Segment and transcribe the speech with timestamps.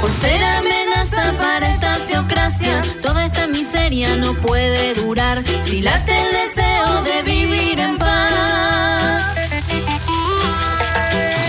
[0.00, 2.80] por ser amenaza para esta ciocracia.
[3.02, 9.34] Toda esta miseria no puede durar si late el deseo de vivir en paz.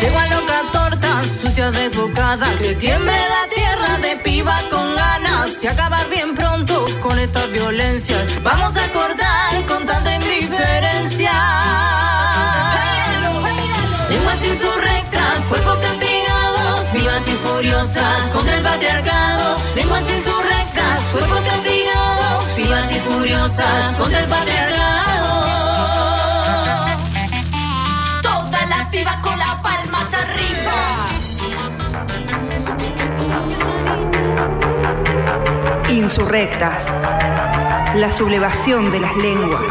[0.02, 5.68] Llego a loca torta, sucia desbocada, que tiemble la tierra de piba con ganas y
[5.68, 8.42] acabar bien pronto con estas violencias.
[8.42, 12.11] Vamos a acordar con tanta indiferencia.
[17.28, 19.58] Y furiosas contra el patriarcado.
[19.76, 25.42] Lenguas insurrectas, cuerpos castigados, vivas y furiosas contra el patriarcado.
[28.22, 30.78] Todas las pibas con las palmas arriba.
[35.90, 36.92] Insurrectas.
[37.96, 39.62] La sublevación de las lenguas.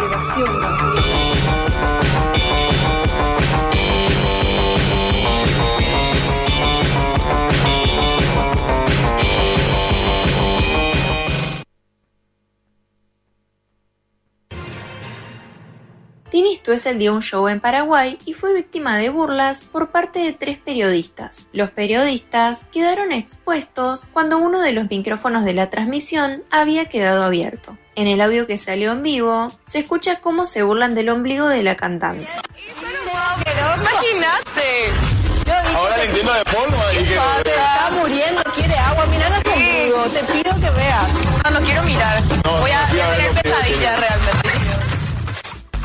[16.71, 20.33] Tini Stoessel dio un show en Paraguay y fue víctima de burlas por parte de
[20.33, 21.49] tres periodistas.
[21.53, 27.77] Los periodistas quedaron expuestos cuando uno de los micrófonos de la transmisión había quedado abierto.
[27.97, 31.65] En el audio que salió en vivo, se escucha cómo se burlan del ombligo de
[31.65, 32.29] la cantante.
[33.81, 34.91] Imagínate.
[35.75, 37.17] Ahora le entiendo de forma y que...
[37.17, 39.07] Padre, está muriendo, quiere agua.
[39.07, 40.05] Mira su ombligo.
[40.05, 41.13] Te pido que veas.
[41.45, 42.23] No, no quiero mirar.
[42.45, 44.40] No, Voy a, a a tener pesadillas realmente.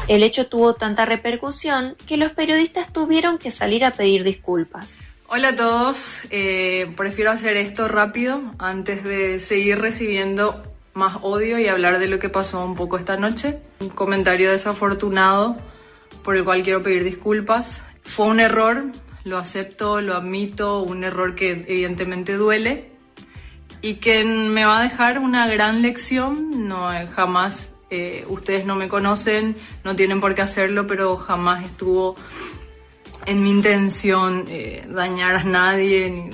[0.08, 5.00] El hecho tuvo tanta repercusión que los periodistas tuvieron que salir a pedir disculpas.
[5.28, 11.68] Hola a todos, Eh, prefiero hacer esto rápido antes de seguir recibiendo más odio y
[11.68, 13.60] hablar de lo que pasó un poco esta noche.
[13.80, 15.58] Un comentario desafortunado
[16.24, 17.84] por el cual quiero pedir disculpas.
[18.04, 18.86] Fue un error,
[19.24, 22.92] lo acepto, lo admito, un error que evidentemente duele
[23.82, 26.68] y que me va a dejar una gran lección.
[26.68, 27.72] No, jamás,
[28.28, 32.16] ustedes no me conocen, no tienen por qué hacerlo, pero jamás estuvo
[33.26, 36.30] en mi intención eh, dañar a nadie,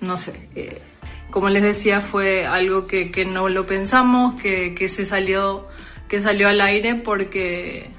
[0.00, 0.48] no sé.
[0.54, 0.82] eh,
[1.30, 5.68] como les decía, fue algo que, que no lo pensamos, que, que se salió,
[6.08, 7.90] que salió al aire porque,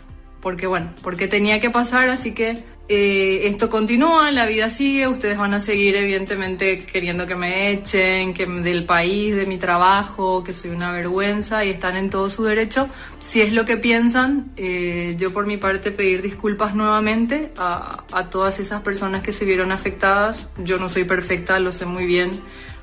[0.41, 2.62] porque bueno, porque tenía que pasar, así que
[2.94, 8.34] eh, esto continúa, la vida sigue, ustedes van a seguir evidentemente queriendo que me echen,
[8.34, 12.44] que del país, de mi trabajo, que soy una vergüenza y están en todo su
[12.44, 12.90] derecho.
[13.19, 18.29] Si es lo que piensan, eh, yo por mi parte pedir disculpas nuevamente a, a
[18.29, 20.52] todas esas personas que se vieron afectadas.
[20.58, 22.31] Yo no soy perfecta, lo sé muy bien.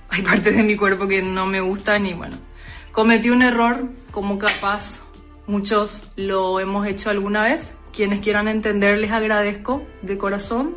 [0.08, 2.38] Hay partes de mi cuerpo que no me gustan y bueno,
[2.92, 5.02] cometí un error como capaz
[5.46, 7.75] muchos lo hemos hecho alguna vez.
[7.98, 10.76] Quienes quieran entender les agradezco de corazón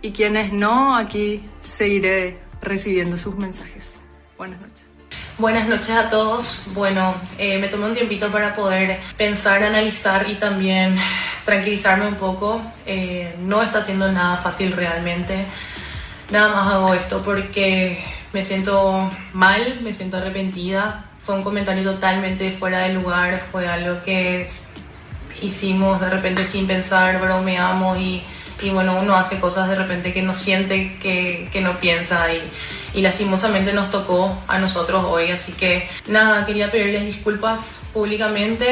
[0.00, 4.06] y quienes no, aquí seguiré recibiendo sus mensajes.
[4.38, 4.84] Buenas noches.
[5.36, 6.68] Buenas noches a todos.
[6.72, 10.96] Bueno, eh, me tomé un tiempito para poder pensar, analizar y también
[11.44, 12.62] tranquilizarme un poco.
[12.86, 15.46] Eh, no está siendo nada fácil realmente.
[16.30, 17.98] Nada más hago esto porque
[18.32, 21.06] me siento mal, me siento arrepentida.
[21.18, 24.70] Fue un comentario totalmente fuera de lugar, fue algo que es-
[25.42, 28.22] hicimos de repente sin pensar, bromeamos y,
[28.62, 32.42] y bueno, uno hace cosas de repente que no siente, que, que no piensa y,
[32.94, 35.30] y lastimosamente nos tocó a nosotros hoy.
[35.30, 38.64] Así que nada, quería pedirles disculpas públicamente.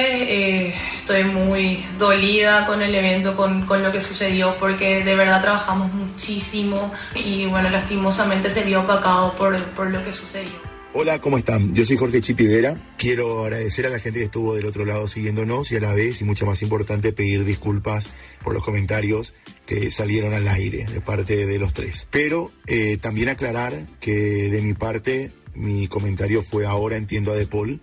[0.68, 5.42] eh, estoy muy dolida con el evento, con, con lo que sucedió, porque de verdad
[5.42, 10.71] trabajamos muchísimo y bueno, lastimosamente se vio opacado por, por lo que sucedió.
[10.94, 11.74] Hola, ¿cómo están?
[11.74, 12.76] Yo soy Jorge Chipidera.
[12.98, 16.20] Quiero agradecer a la gente que estuvo del otro lado siguiéndonos y a la vez,
[16.20, 18.12] y mucho más importante, pedir disculpas
[18.44, 19.32] por los comentarios
[19.64, 22.06] que salieron al aire de parte de los tres.
[22.10, 27.46] Pero eh, también aclarar que de mi parte, mi comentario fue ahora entiendo a De
[27.46, 27.80] Paul,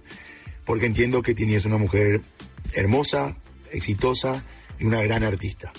[0.64, 2.22] porque entiendo que Tini es una mujer
[2.74, 3.38] hermosa,
[3.72, 4.46] exitosa
[4.80, 5.74] y una gran artista.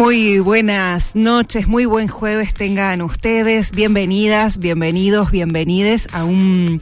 [0.00, 3.70] Muy buenas noches, muy buen jueves tengan ustedes.
[3.70, 6.80] Bienvenidas, bienvenidos, bienvenides a un,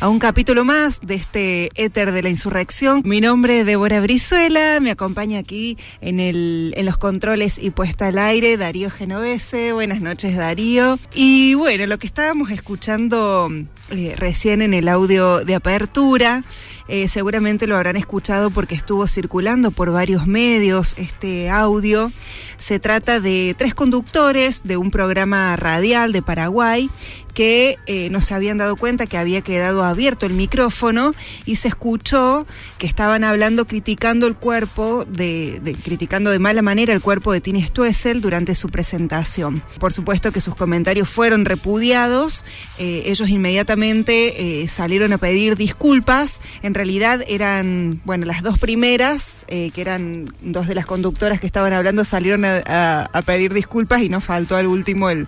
[0.00, 3.02] a un capítulo más de este éter de la insurrección.
[3.04, 8.08] Mi nombre es Débora Brizuela, me acompaña aquí en, el, en los controles y puesta
[8.08, 9.72] al aire Darío Genovese.
[9.72, 10.98] Buenas noches, Darío.
[11.14, 13.50] Y bueno, lo que estábamos escuchando
[13.90, 16.44] eh, recién en el audio de apertura.
[16.88, 22.12] Eh, seguramente lo habrán escuchado porque estuvo circulando por varios medios este audio
[22.58, 26.90] Se trata de tres conductores de un programa radial de Paraguay
[27.34, 31.14] que eh, no se habían dado cuenta que había quedado abierto el micrófono
[31.44, 32.46] y se escuchó
[32.78, 37.62] que estaban hablando criticando el cuerpo de, criticando de mala manera el cuerpo de Tini
[37.62, 39.62] Stoessel durante su presentación.
[39.78, 42.44] Por supuesto que sus comentarios fueron repudiados,
[42.78, 49.44] eh, ellos inmediatamente eh, salieron a pedir disculpas, en realidad eran, bueno, las dos primeras,
[49.48, 54.08] eh, que eran dos de las conductoras que estaban hablando, salieron a, pedir disculpas y
[54.08, 55.26] nos faltó al último el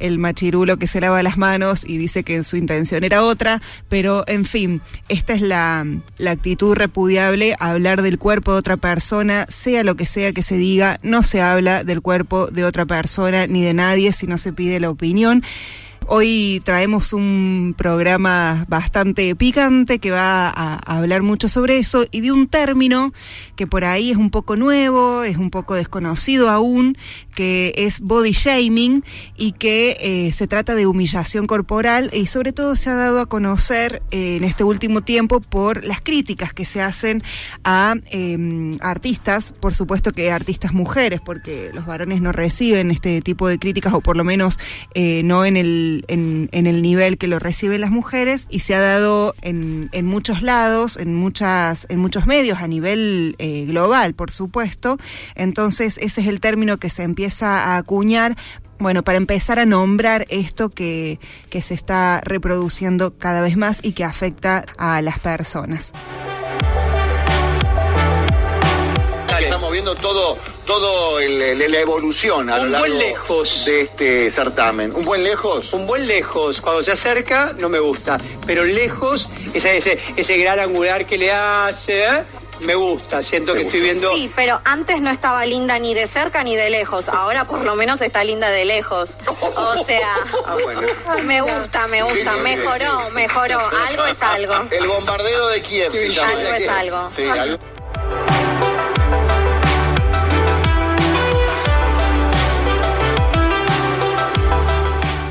[0.00, 4.24] el machirulo que se lava las manos y dice que su intención era otra, pero
[4.26, 5.86] en fin, esta es la,
[6.18, 10.56] la, actitud repudiable, hablar del cuerpo de otra persona, sea lo que sea que se
[10.56, 14.52] diga, no se habla del cuerpo de otra persona ni de nadie si no se
[14.52, 15.42] pide la opinión.
[16.08, 22.30] Hoy traemos un programa bastante picante que va a, hablar mucho sobre eso y de
[22.30, 23.12] un término
[23.56, 26.96] que por ahí es un poco nuevo, es un poco desconocido aún,
[27.34, 29.02] que es body shaming
[29.36, 33.26] y que eh, se trata de humillación corporal y sobre todo se ha dado a
[33.26, 37.20] conocer eh, en este último tiempo por las críticas que se hacen
[37.64, 43.48] a eh, artistas, por supuesto que artistas mujeres, porque los varones no reciben este tipo
[43.48, 44.60] de críticas o por lo menos
[44.94, 48.80] eh, no en el en, el nivel que lo reciben las mujeres y se ha
[48.80, 54.30] dado en, en muchos lados, en muchas, en muchos medios a nivel eh, global, por
[54.30, 54.98] supuesto.
[55.34, 58.36] Entonces, ese es el término que se empieza a acuñar
[58.78, 63.92] bueno, para empezar a nombrar esto que, que se está reproduciendo cada vez más y
[63.92, 65.92] que afecta a las personas.
[69.40, 73.80] Estamos viendo todo, todo el, el, la evolución a un lo largo buen lejos de
[73.82, 74.92] este certamen.
[74.94, 75.72] ¿Un buen lejos?
[75.72, 76.60] Un buen lejos.
[76.60, 81.32] Cuando se acerca no me gusta, pero lejos, ese, ese, ese gran angular que le
[81.32, 82.24] hace, ¿eh?
[82.60, 84.12] me gusta, siento que estoy viendo...
[84.14, 87.74] Sí, pero antes no estaba linda ni de cerca ni de lejos, ahora por lo
[87.76, 89.10] menos está linda de lejos.
[89.58, 90.14] O sea,
[90.46, 90.82] ah, bueno.
[91.24, 93.12] me gusta, me gusta, Sí, sí, mejoró, sí.
[93.12, 94.54] mejoró, algo es algo.
[94.70, 95.92] El bombardeo de Kiev.
[95.92, 96.30] llama.
[96.32, 97.10] Algo es algo.
[97.16, 97.58] Sí, algo-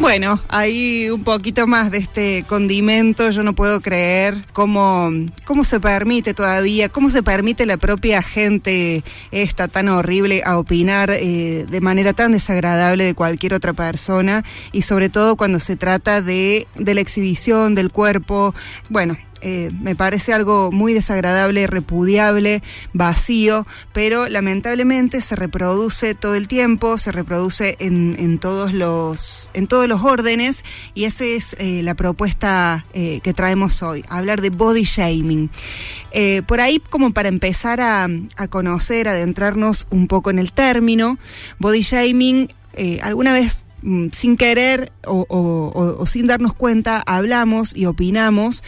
[0.06, 3.32] Bueno, hay un poquito más de este condimento.
[3.32, 5.10] Yo no puedo creer cómo,
[5.46, 11.10] cómo se permite todavía, cómo se permite la propia gente esta tan horrible a opinar
[11.10, 16.22] eh, de manera tan desagradable de cualquier otra persona y sobre todo cuando se trata
[16.22, 18.54] de, de la exhibición del cuerpo.
[18.90, 19.18] Bueno,
[19.48, 22.64] eh, me parece algo muy desagradable, repudiable,
[22.94, 23.64] vacío,
[23.94, 29.88] pero lamentablemente se reproduce todo el tiempo, se reproduce en, en todos, los, en todos
[29.88, 30.64] los órdenes
[30.96, 35.52] y esa es eh, la propuesta eh, que traemos hoy, hablar de body shaming.
[36.48, 38.08] Por ahí, como para empezar a,
[38.38, 41.20] a conocer, adentrarnos un poco en el término,
[41.60, 42.48] body shaming,
[43.02, 48.64] alguna vez mm, sin querer o, sin darnos cuenta, hablamos y opinamos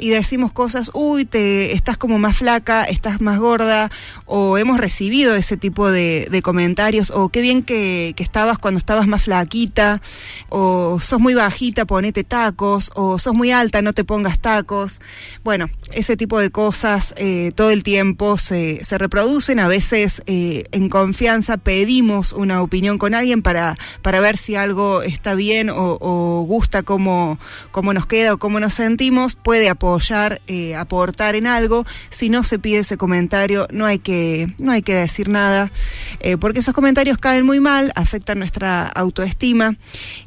[0.00, 3.90] y decimos cosas, uy, te estás como más flaca, estás más gorda,
[4.26, 9.08] o hemos recibido ese tipo de, comentarios, o qué bien que, que, estabas cuando estabas
[9.08, 10.00] más flaquita,
[10.48, 15.00] o sos muy bajita, ponete tacos, o sos muy alta, no te pongas tacos.
[15.42, 20.64] Bueno, ese tipo de cosas eh, todo el tiempo se, se reproducen, a veces eh,
[20.70, 26.44] en confianza pedimos una opinión con alguien para, para ver si algo está bien o,
[26.46, 27.38] gusta cómo,
[27.72, 31.86] cómo nos queda o cómo nos sentimos, puede apoyar apoyar, eh, aportar en algo.
[32.10, 35.72] Si no se pide ese comentario, no hay que, no hay que decir nada,
[36.20, 39.76] eh, porque esos comentarios caen muy mal, afectan nuestra autoestima.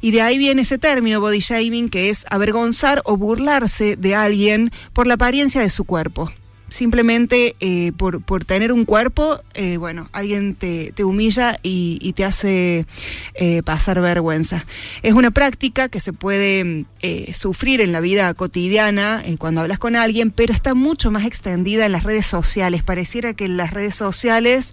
[0.00, 4.70] Y de ahí viene ese término body shaming, que es avergonzar o burlarse de alguien
[4.92, 6.32] por la apariencia de su cuerpo
[6.72, 12.12] simplemente eh, por, por, tener un cuerpo, eh, bueno, alguien te, te humilla y, y,
[12.12, 12.86] te hace
[13.34, 14.66] eh, pasar vergüenza.
[15.02, 19.78] Es una práctica que se puede eh, sufrir en la vida cotidiana eh, cuando hablas
[19.78, 22.82] con alguien, pero está mucho más extendida en las redes sociales.
[22.82, 24.72] Pareciera que en las redes sociales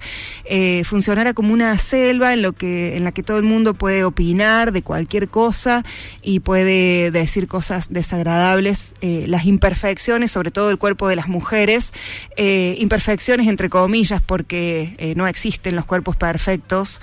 [0.83, 4.71] funcionara como una selva en, lo que, en la que todo el mundo puede opinar
[4.71, 5.83] de cualquier cosa
[6.21, 11.88] y puede decir cosas desagradables, las imperfecciones, sobre todo el cuerpo de las mujeres,
[12.35, 17.01] eh, imperfecciones entre comillas porque eh, no existen los cuerpos perfectos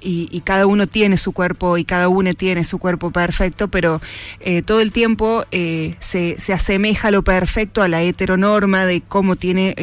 [0.00, 4.00] y, cada uno tiene su cuerpo y cada uno tiene su cuerpo perfecto, pero
[4.40, 9.74] eh, todo el tiempo se, se, asemeja lo perfecto a la heteronorma de cómo tiene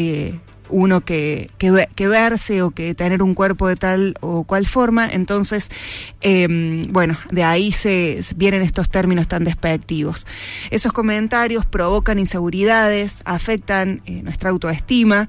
[0.69, 5.07] uno que, que, verse o que tener un cuerpo de tal o cual forma.
[5.09, 5.69] Entonces,
[6.21, 10.27] eh, bueno, de ahí se vienen estos términos tan despectivos.
[10.71, 15.27] Esos comentarios provocan inseguridades, afectan eh, nuestra autoestima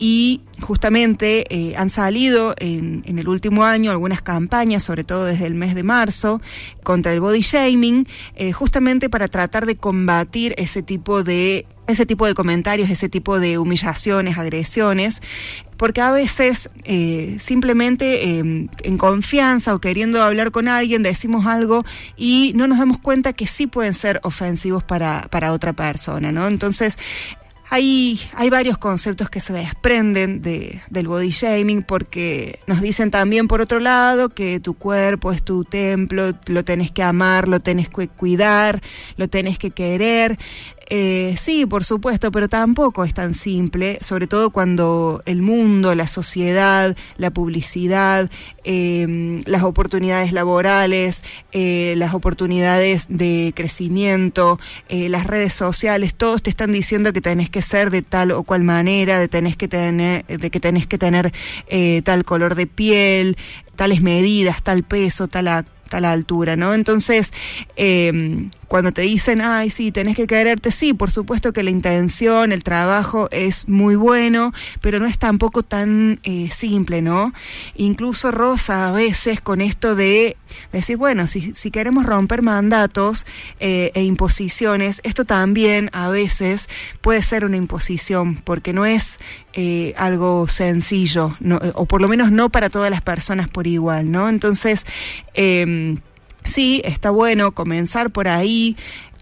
[0.00, 5.46] y justamente eh, han salido en, en, el último año algunas campañas, sobre todo desde
[5.46, 6.40] el mes de marzo,
[6.82, 12.26] contra el body shaming, eh, justamente para tratar de combatir ese tipo de ese tipo
[12.26, 15.20] de comentarios, ese tipo de humillaciones, agresiones,
[15.76, 21.84] porque a veces eh, simplemente eh, en confianza o queriendo hablar con alguien decimos algo
[22.16, 26.46] y no nos damos cuenta que sí pueden ser ofensivos para, para otra persona, ¿no?
[26.48, 26.98] Entonces,
[27.72, 33.46] hay, hay varios conceptos que se desprenden de, del body shaming porque nos dicen también
[33.46, 37.88] por otro lado que tu cuerpo es tu templo, lo tenés que amar, lo tenés
[37.88, 38.82] que cuidar,
[39.16, 40.36] lo tenés que querer.
[40.92, 46.08] Eh, sí, por supuesto, pero tampoco es tan simple, sobre todo cuando el mundo, la
[46.08, 48.28] sociedad, la publicidad,
[48.64, 56.50] eh, las oportunidades laborales, eh, las oportunidades de crecimiento, eh, las redes sociales, todos te
[56.50, 60.26] están diciendo que tenés que ser de tal o cual manera, de tenés que tener,
[60.26, 61.32] de que tenés que tener
[61.68, 63.36] eh, tal color de piel,
[63.76, 66.72] tales medidas, tal peso, tal tal altura, ¿no?
[66.72, 67.32] Entonces,
[67.76, 72.52] eh, cuando te dicen, ay, sí, tenés que quererte, sí, por supuesto que la intención,
[72.52, 77.32] el trabajo es muy bueno, pero no es tampoco tan eh, simple, ¿no?
[77.74, 80.36] Incluso Rosa a veces con esto de
[80.72, 83.26] decir, bueno, si, si queremos romper mandatos
[83.58, 86.68] eh, e imposiciones, esto también a veces
[87.00, 89.18] puede ser una imposición, porque no es
[89.52, 94.12] eh, algo sencillo, no, o por lo menos no para todas las personas por igual,
[94.12, 94.28] ¿no?
[94.28, 94.86] Entonces,
[95.34, 95.96] eh,
[96.50, 98.76] sí, está bueno comenzar por ahí,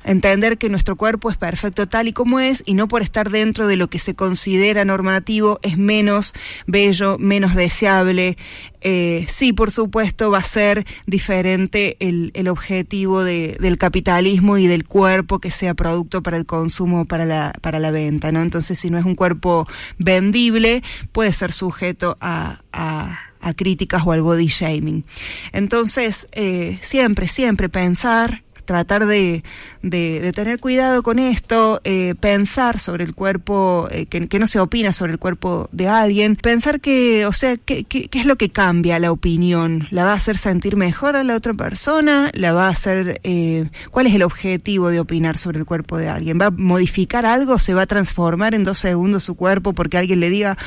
[0.05, 3.67] entender que nuestro cuerpo es perfecto tal y como es y no por estar dentro
[3.67, 6.35] de lo que se considera normativo es menos
[6.67, 8.39] bello, menos deseable.
[8.81, 14.67] Eh, sí, por supuesto, va a ser diferente el, el objetivo de, del capitalismo y
[14.67, 18.41] del cuerpo que sea producto para el consumo, para la, para la venta, ¿no?
[18.41, 19.67] Entonces, si no es un cuerpo
[19.99, 20.83] vendible,
[21.13, 25.05] puede ser sujeto a, a a críticas o al body shaming.
[25.53, 29.43] Entonces, eh, siempre, siempre pensar tratar de,
[29.83, 34.93] de, tener cuidado con esto, eh, pensar sobre el cuerpo, eh, que, no se opina
[34.93, 38.51] sobre el cuerpo de alguien, pensar que, o sea, ¿qué, qué, qué es lo que
[38.51, 39.89] cambia la opinión?
[39.91, 42.31] ¿La va a hacer sentir mejor a la otra persona?
[42.35, 46.11] ¿La va a hacer, eh, cuál es el objetivo de opinar sobre el cuerpo de
[46.11, 46.39] alguien?
[46.39, 47.59] ¿Va a modificar algo?
[47.59, 50.59] ¿Se va a transformar en dos segundos su cuerpo porque alguien le diga,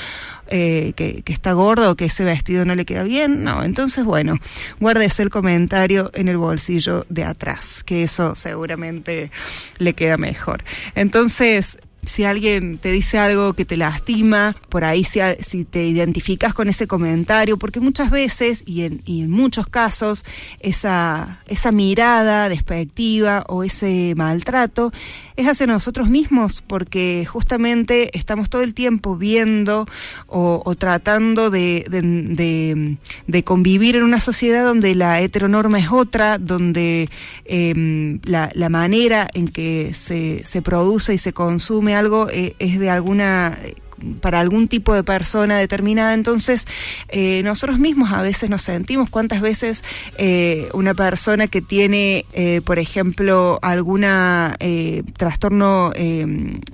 [0.53, 3.43] eh, que, que, está gordo que ese vestido no le queda bien.
[3.43, 4.37] No, entonces bueno,
[4.79, 9.31] guárdese el comentario en el bolsillo de atrás, que eso seguramente
[9.77, 10.63] le queda mejor.
[10.93, 16.67] Entonces, si alguien te dice algo que te lastima, por ahí si, te identificas con
[16.67, 20.25] ese comentario, porque muchas veces y en, muchos casos
[20.59, 24.91] esa, esa mirada despectiva o ese maltrato
[25.35, 29.87] es hacia nosotros mismos, porque justamente estamos todo el tiempo viendo
[30.27, 32.97] o, tratando de,
[33.45, 37.09] convivir en una sociedad donde la heteronorma es otra, donde
[37.45, 42.79] eh, la, la, manera en que se, se produce y se consume algo eh, es
[42.79, 43.57] de alguna
[44.21, 46.13] para algún tipo de persona determinada.
[46.13, 46.65] Entonces,
[47.09, 49.83] eh, nosotros mismos a veces nos sentimos cuántas veces
[50.17, 55.91] eh, una persona que tiene, eh, por ejemplo, alguna eh, trastorno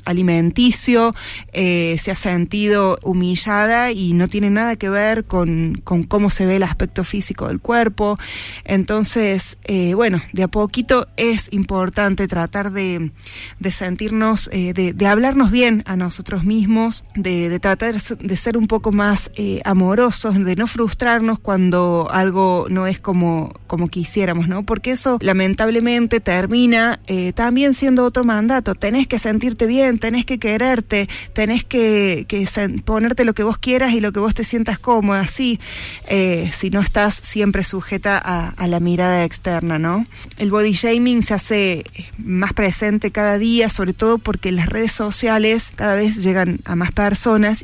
[0.05, 1.13] alimenticio
[1.53, 6.57] se ha sentido humillada y no tiene nada que ver con, con, cómo se ve
[6.57, 8.15] el aspecto físico del cuerpo.
[8.63, 9.57] Entonces,
[9.95, 13.11] bueno, de a poquito es importante tratar de,
[13.59, 18.91] de sentirnos, de, de hablarnos bien a nosotros mismos, de, tratar de ser un poco
[18.91, 24.63] más eh, amorosos, de no frustrarnos cuando algo no es como, como quisiéramos, ¿no?
[24.63, 28.75] Porque eso lamentablemente termina eh, también siendo otro mandato.
[28.75, 32.47] Tenés que sentirte bien, tenés que quererte, tenés que, que
[32.85, 35.59] ponerte lo que vos quieras y lo que vos te sientas cómoda, así,
[36.07, 40.05] eh, si no estás siempre sujeta a, a la mirada externa, ¿no?
[40.37, 41.83] El body shaming se hace
[42.17, 46.91] más presente cada día, sobre todo porque las redes sociales cada vez llegan a más
[46.91, 47.06] personas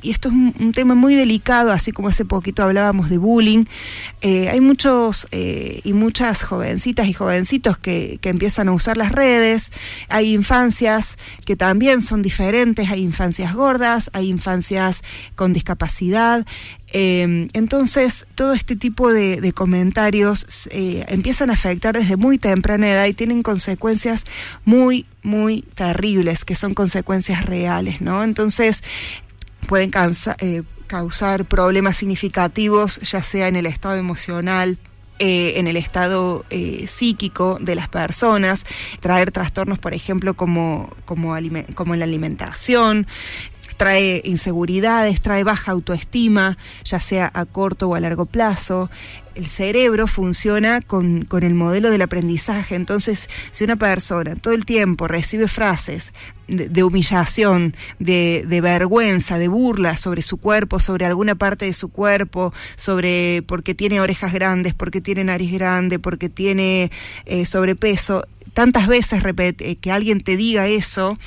[0.01, 3.65] y esto es un, tema muy delicado, así como hace poquito hablábamos de bullying.
[4.21, 9.11] Eh, hay muchos eh, y muchas jovencitas y jovencitos que, que, empiezan a usar las
[9.11, 9.71] redes,
[10.07, 15.01] hay infancias que también son diferentes, hay infancias gordas, hay infancias
[15.35, 16.45] con discapacidad.
[16.93, 23.13] Eh, entonces, todo este tipo de, comentarios empiezan a afectar desde muy temprana edad y
[23.13, 24.23] tienen consecuencias
[24.63, 28.23] muy, muy terribles, que son consecuencias reales, ¿no?
[28.23, 28.83] Entonces,
[29.67, 29.91] pueden
[30.39, 34.77] eh, causar problemas significativos, ya sea en el estado emocional,
[35.19, 38.65] eh, en el estado eh, psíquico de las personas,
[38.99, 43.07] traer trastornos, por ejemplo, como, como en la alimentación,
[43.83, 48.89] trae inseguridades, trae baja autoestima, ya sea a corto o a largo plazo.
[49.35, 52.75] El cerebro funciona con, con, el modelo del aprendizaje.
[52.75, 56.13] Entonces, si una persona todo el tiempo recibe frases
[56.47, 61.89] de, humillación, de, de, vergüenza, de burla sobre su cuerpo, sobre alguna parte de su
[61.89, 66.89] cuerpo, sobre porque tiene orejas grandes, porque tiene nariz grande, porque tiene
[67.25, 71.17] eh, sobrepeso, tantas veces repete, que alguien te diga eso,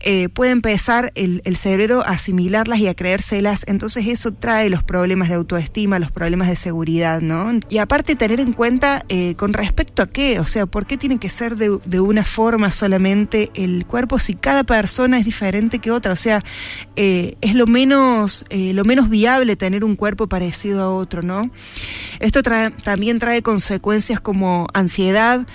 [0.00, 5.28] eh, puede empezar el, cerebro a asimilarlas y a creérselas, entonces eso trae los problemas
[5.28, 7.52] de autoestima, los problemas de seguridad, ¿no?
[7.68, 11.18] Y aparte tener en cuenta eh, con respecto a qué, o sea, ¿por qué tiene
[11.18, 15.90] que ser de, de, una forma solamente el cuerpo si cada persona es diferente que
[15.90, 16.12] otra?
[16.12, 16.42] O sea,
[16.96, 21.50] eh, es lo menos, eh, lo menos viable tener un cuerpo parecido a otro, ¿no?
[22.20, 25.46] Esto trae, también trae consecuencias como ansiedad,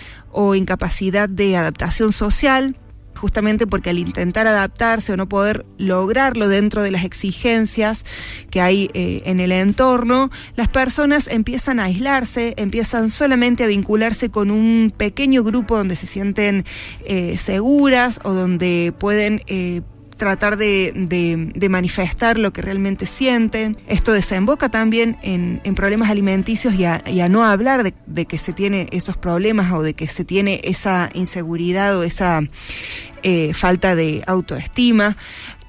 [0.41, 2.77] o incapacidad de adaptación social,
[3.13, 8.05] justamente porque al intentar adaptarse o no poder lograrlo dentro de las exigencias
[8.50, 14.31] que hay eh, en el entorno, las personas empiezan a aislarse, empiezan solamente a vincularse
[14.31, 16.63] con un pequeño grupo donde se sienten
[17.03, 19.41] eh, seguras o donde pueden...
[19.48, 19.81] Eh,
[20.20, 23.78] tratar de, manifestar lo que realmente sienten.
[23.88, 28.28] Esto desemboca también en, en problemas alimenticios y a, y a no hablar de, de,
[28.28, 32.42] que se tiene esos problemas o de que se tiene esa inseguridad o esa
[33.24, 35.18] eh, falta de autoestima.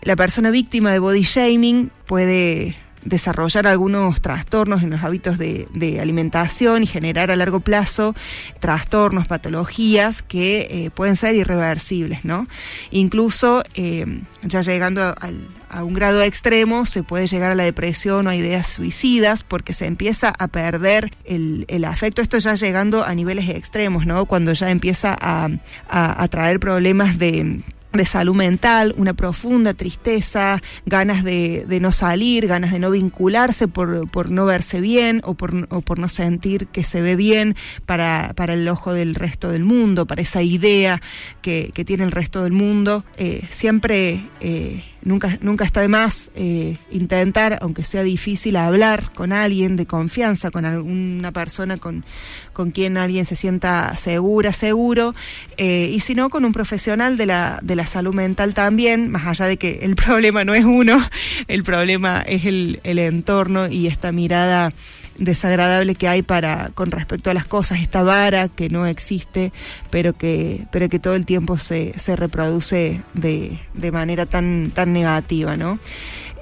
[0.03, 5.69] La persona víctima de body shaming puede desarrollar algunos trastornos en los hábitos de,
[6.01, 8.15] alimentación y generar a largo plazo
[8.61, 12.47] trastornos, patologías que eh, pueden ser irreversibles, ¿no?
[12.91, 18.31] Incluso eh, ya llegando a, un grado extremo se puede llegar a la depresión o
[18.31, 23.49] a ideas suicidas porque se empieza a perder el, afecto, esto ya llegando a niveles
[23.49, 24.27] extremos, ¿no?
[24.27, 31.65] Cuando ya empieza a traer problemas de de salud mental, una profunda tristeza, ganas de,
[31.67, 35.81] de, no salir, ganas de no vincularse por, por no verse bien o por, o
[35.81, 40.07] por, no sentir que se ve bien para, para, el ojo del resto del mundo,
[40.07, 41.01] para esa idea
[41.43, 43.05] que, que tiene el resto del mundo.
[43.17, 49.33] Eh, siempre eh, nunca, nunca está de más eh, intentar, aunque sea difícil, hablar con
[49.33, 52.05] alguien de confianza, con alguna persona con,
[52.53, 55.13] con quien alguien se sienta segura, seguro,
[55.57, 59.27] eh, y si no, con un profesional de la, de la salud mental también, más
[59.27, 61.01] allá de que el problema no es uno,
[61.49, 64.73] el problema es el, el entorno y esta mirada
[65.21, 69.53] desagradable que hay para con respecto a las cosas, esta vara que no existe,
[69.91, 74.93] pero que, pero que todo el tiempo se, se reproduce de, de manera tan, tan
[74.93, 75.79] negativa, ¿no?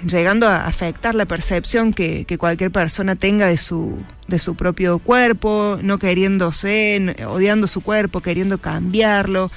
[0.07, 4.99] llegando a afectar la percepción que, que, cualquier persona tenga de su, de su propio
[4.99, 9.51] cuerpo, no queriéndose, odiando su cuerpo, queriendo cambiarlo.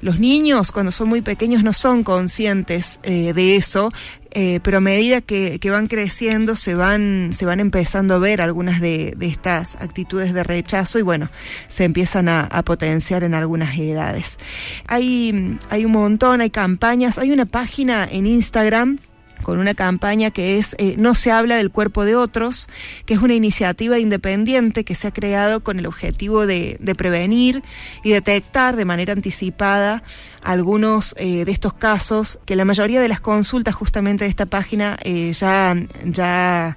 [0.00, 3.92] Los niños cuando son muy pequeños no son conscientes eh, de eso,
[4.32, 8.40] eh, pero a medida que, que, van creciendo se van, se van empezando a ver
[8.40, 11.30] algunas de, de estas actitudes de rechazo y bueno,
[11.68, 14.38] se empiezan a, a, potenciar en algunas edades.
[14.86, 18.98] Hay, hay un montón, hay campañas, hay una página en Instagram
[19.42, 22.68] con una campaña que es eh, No se habla del cuerpo de otros,
[23.06, 27.62] que es una iniciativa independiente que se ha creado con el objetivo de, de prevenir
[28.02, 30.02] y detectar de manera anticipada
[30.42, 34.98] algunos eh, de estos casos, que la mayoría de las consultas justamente de esta página
[35.02, 36.76] eh, ya, ya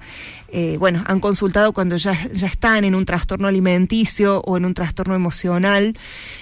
[0.55, 4.75] eh, bueno, han consultado cuando ya, ya están en un trastorno alimenticio o en un
[4.75, 5.97] trastorno emocional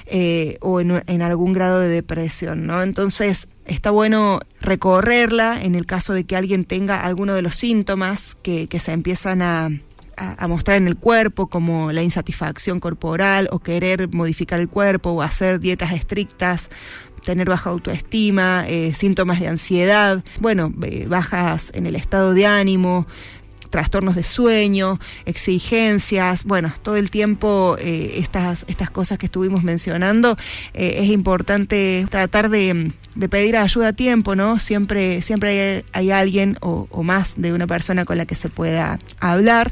[0.06, 2.84] eh, o en, en, algún grado de depresión, ¿no?
[2.84, 8.36] Entonces, está bueno recorrerla en el caso de que alguien tenga alguno de los síntomas
[8.42, 9.70] que, que se empiezan a,
[10.16, 15.22] a, mostrar en el cuerpo, como la insatisfacción corporal o querer modificar el cuerpo o
[15.22, 16.70] hacer dietas estrictas
[17.22, 23.08] tener baja autoestima, eh, síntomas de ansiedad, bueno, eh, bajas en el estado de ánimo,
[23.72, 30.38] trastornos de sueño, exigencias, bueno, todo el tiempo eh, estas, estas cosas que estuvimos mencionando,
[30.74, 32.92] eh, es importante tratar de,
[33.30, 34.60] pedir ayuda a tiempo, ¿no?
[34.60, 38.50] Siempre, siempre hay, hay alguien o, o, más de una persona con la que se
[38.50, 39.72] pueda hablar.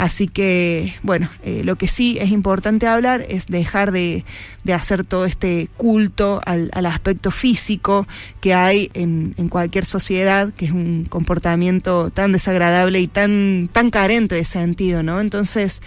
[0.00, 4.24] Así que, bueno, eh, lo que sí es importante hablar es dejar de,
[4.64, 8.08] de hacer todo este culto al, al aspecto físico
[8.40, 13.90] que hay en, en, cualquier sociedad, que es un comportamiento tan desagradable y tan, tan
[13.90, 15.20] carente de sentido, ¿no?
[15.20, 15.82] Entonces,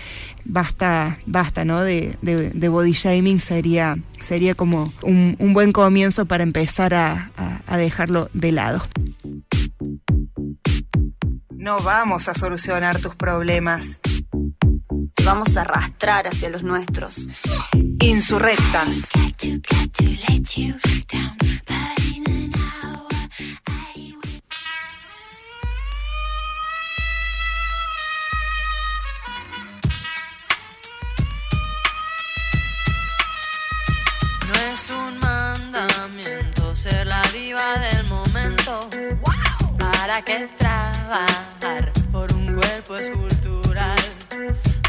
[0.45, 1.81] basta, basta, ¿no?
[1.81, 7.31] De, de, de body shaming sería, sería como un, un, buen comienzo para empezar a,
[7.35, 8.83] a, a dejarlo de lado.
[11.63, 13.97] No vamos a solucionar tus problemas.
[15.15, 17.25] Te Vamos a arrastrar hacia los nuestros.
[18.01, 19.09] Insurrectas.
[34.47, 38.89] No es un mandamiento ser la diva del momento.
[39.77, 40.92] Para que tra
[42.11, 43.99] por un cuerpo escultural.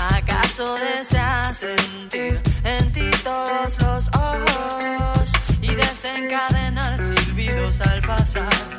[0.00, 8.73] ¿Acaso deseas sentir en ti todos los ojos y desencadenar silbidos al pasar?